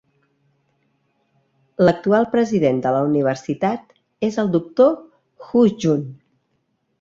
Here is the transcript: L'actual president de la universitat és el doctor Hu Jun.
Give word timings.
L'actual 1.85 2.25
president 2.31 2.79
de 2.85 2.93
la 2.95 3.03
universitat 3.09 3.93
és 4.29 4.41
el 4.45 4.51
doctor 4.57 4.97
Hu 5.51 5.65
Jun. 5.85 6.03